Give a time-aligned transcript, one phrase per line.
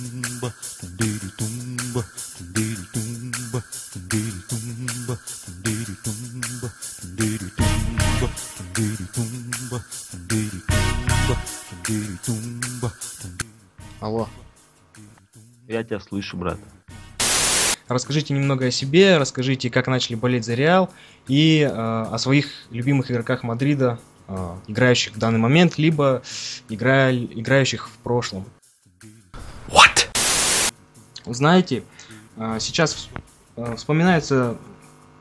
[0.00, 2.04] тумба, тандыри тумба,
[2.38, 11.36] тандыри тумба, тандыри тумба, тандыри тумба, тандыри тумба, тандыри тумба, тандыри тумба,
[11.70, 13.50] тандыри тумба, тандыри.
[14.00, 14.28] Алло.
[15.68, 16.58] Я тебя слышу, брат.
[17.88, 20.90] Расскажите немного о себе, расскажите, как начали болеть за Реал
[21.26, 23.98] и э, о своих любимых игроках Мадрида,
[24.28, 26.22] э, играющих в данный момент, либо
[26.68, 28.46] игра, играющих в прошлом.
[31.32, 31.84] Знаете,
[32.36, 33.08] э, сейчас
[33.56, 34.56] э, вспоминается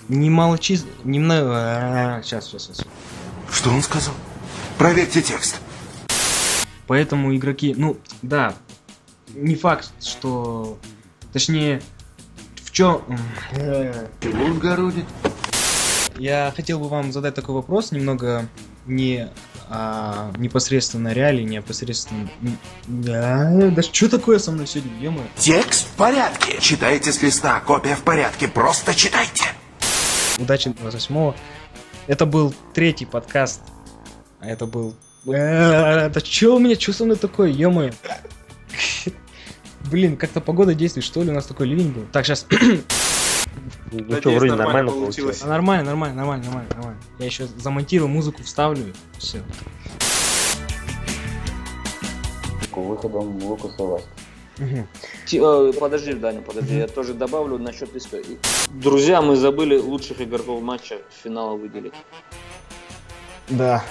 [0.08, 0.86] немало чиз...
[1.04, 2.22] Немного...
[2.24, 2.86] Сейчас, сейчас, сейчас.
[3.52, 4.14] Что он сказал?
[4.78, 5.60] Проверьте текст.
[6.88, 8.56] Поэтому игроки, ну, да,
[9.34, 10.80] не факт, что...
[11.32, 11.82] Точнее,
[12.64, 13.02] в чем...
[13.54, 15.06] Чего он городит?
[16.18, 18.48] Я хотел бы вам задать такой вопрос, немного
[18.86, 19.30] не
[19.70, 22.30] а, непосредственно реалии, непосредственно...
[22.88, 26.58] Да, да что такое со мной сегодня, ё Текст в порядке.
[26.60, 28.48] Читайте с листа, копия в порядке.
[28.48, 29.46] Просто читайте.
[30.40, 31.34] Удачи 28
[32.08, 33.62] Это был третий подкаст.
[34.40, 34.96] А это был...
[35.28, 37.72] Э, Да что у меня, что со мной такое, ё
[39.92, 42.06] Блин, как-то погода действует, что ли, у нас такой ливень был.
[42.12, 42.46] Так, сейчас...
[43.92, 45.16] Ну Надеюсь, что, вроде нормально нормально получилось.
[45.16, 45.42] получилось.
[45.44, 47.00] А, Нормально, нормально, нормально, нормально, нормально.
[47.20, 49.42] Я еще замонтирую музыку, вставлю, все.
[52.76, 54.02] выходом Лукаса.
[55.26, 58.38] Ти- э, Подожди, Даня, подожди, я тоже добавлю насчет истории.
[58.70, 61.94] Друзья, мы забыли лучших игроков матча финала выделить.
[63.50, 63.84] Да.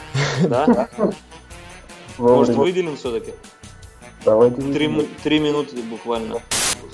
[0.43, 0.89] Да?
[2.19, 3.33] Может, выделим все-таки?
[4.25, 6.41] Давайте Три, три минуты буквально.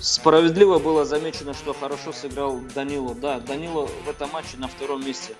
[0.01, 3.15] Справедливо было замечено, что хорошо сыграл Данило.
[3.15, 5.35] Да, Данило в этом матче на втором месте.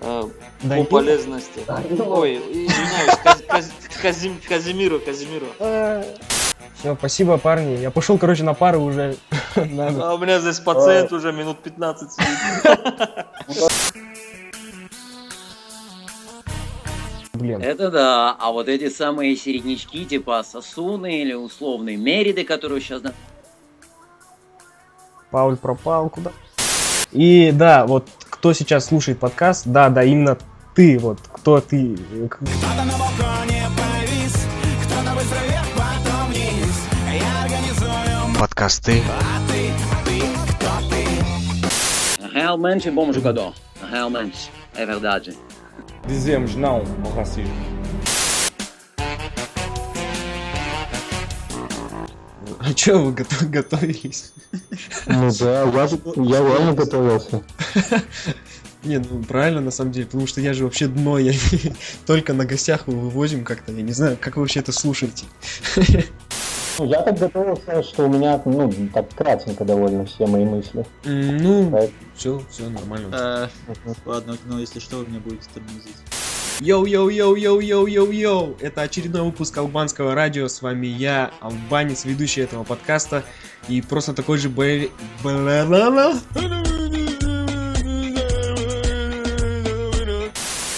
[0.00, 0.22] э,
[0.62, 0.84] по Данило?
[0.86, 1.60] полезности.
[2.00, 3.72] Ой, извиняюсь, Каз- Каз-
[4.02, 5.46] Казим- Казимиру, Казимиру.
[6.78, 7.76] Все, спасибо, парни.
[7.80, 9.16] Я пошел, короче, на пары уже.
[9.56, 10.10] Надо.
[10.10, 13.68] А у меня здесь пациент уже минут 15 сидит.
[17.34, 17.62] Блин.
[17.62, 23.02] Это да, а вот эти самые середнячки, типа Сосуны или условные Мериды, которые сейчас...
[25.28, 26.32] на- Пауль пропал куда?
[27.12, 30.36] И да, вот кто сейчас слушает подкаст, да, да, именно
[30.74, 31.96] ты, вот, кто ты.
[32.12, 32.38] э, к-
[38.38, 39.02] Подкасты.
[42.32, 43.52] Realmente bom jogador.
[43.90, 44.50] Realmente.
[44.74, 45.36] É verdade.
[46.06, 47.54] Dizemos não ao racismo.
[52.60, 54.32] А что вы готов- готовились?
[55.06, 55.82] Ну да, я,
[56.16, 57.42] я реально готовился.
[58.84, 61.32] Не, ну правильно на самом деле, потому что я же вообще дно, я
[62.06, 65.26] только на гостях мы вывозим как-то, я не знаю, как вы вообще это слушаете.
[66.78, 70.86] Ну, я так готовился, что у меня, ну, так кратенько довольно все мои мысли.
[71.04, 73.50] Ну, Поэтому- все, все нормально.
[74.06, 75.96] Ладно, но если что, вы меня будете тормозить.
[76.60, 78.56] Йоу-йоу-йоу-йоу-йоу-йоу!
[78.60, 80.48] Это очередной выпуск албанского радио.
[80.48, 83.22] С вами я, албанец, ведущий этого подкаста.
[83.68, 86.18] И просто такой же бла-ла-ла.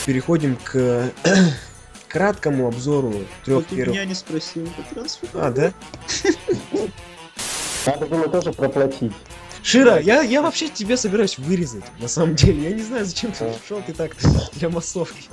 [0.04, 1.10] Переходим к
[2.08, 3.14] краткому обзору
[3.46, 3.94] трех Ты первых...
[3.96, 5.32] меня не спросил по трансферу.
[5.34, 5.72] А, да?
[7.86, 9.12] Надо было тоже проплатить.
[9.62, 12.70] Шира, я, я вообще тебе собираюсь вырезать, на самом деле.
[12.70, 14.16] Я не знаю, зачем ты пришел, ты так
[14.54, 15.28] для массовки.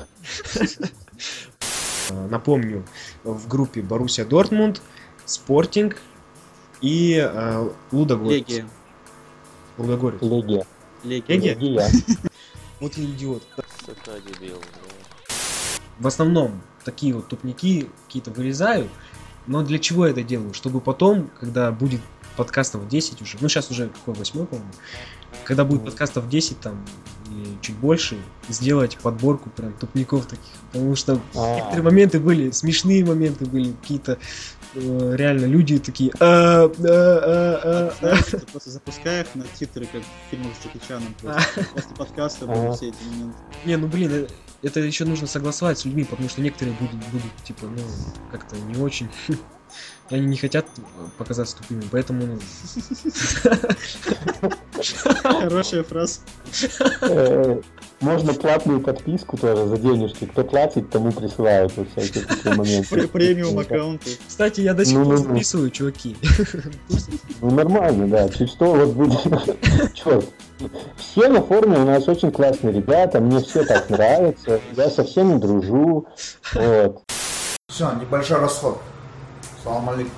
[2.30, 2.86] Напомню,
[3.24, 4.81] в группе Боруссия Дортмунд,
[5.25, 5.98] Спортинг
[6.81, 8.48] и э, Лудогорец.
[8.48, 8.68] Легия.
[9.78, 10.22] Лудогорец.
[10.22, 10.66] Легия.
[11.04, 11.56] Легия.
[11.56, 11.88] Легия?
[12.80, 13.42] Вот я идиот.
[15.98, 18.88] В основном такие вот тупники какие-то вырезаю.
[19.48, 20.54] Но для чего я это делаю?
[20.54, 22.02] Чтобы потом, когда будет
[22.36, 24.72] подкастов 10 уже, ну сейчас уже какой, восьмой, по-моему,
[25.44, 26.86] когда будет подкастов 10 там,
[27.32, 28.18] или чуть больше,
[28.50, 30.46] сделать подборку прям тупников таких.
[30.72, 31.56] Потому что А.
[31.56, 34.18] некоторые моменты были, смешные моменты были, какие-то
[34.78, 38.24] реально люди такие «А, а, а, а, а».
[38.24, 41.14] Ты просто запускай их на титры, как в фильмах с Джеки Чаном.
[41.22, 41.66] просто.
[41.74, 43.38] После подкаста будут все эти моменты.
[43.66, 44.28] Не, ну блин, э,
[44.62, 47.82] это еще нужно согласовать с людьми, потому что некоторые будут, будут типа, ну,
[48.32, 49.10] как-то не очень.
[50.10, 50.82] Они не хотят э,
[51.18, 52.40] показаться тупыми, поэтому, ну,
[55.24, 56.22] Хорошая фраза.
[58.00, 60.26] Можно платную подписку тоже за денежки.
[60.26, 62.96] Кто платит, тому присылают вот всякие такие моменты.
[62.96, 64.12] Пре- Премиум аккаунты.
[64.28, 65.30] Кстати, я до сих Ну, пор ну, ну.
[65.34, 66.16] записываю, чуваки.
[67.42, 68.30] Ну нормально, да.
[68.30, 69.20] Чуть что, вот будет.
[69.96, 70.26] Черт.
[70.98, 75.38] Все на форуме у нас очень классные ребята, мне все так нравится, я со всеми
[75.40, 76.08] дружу.
[76.54, 77.04] Вот.
[77.68, 78.80] Все, небольшой расход.
[79.64, 80.12] Салам алейкум.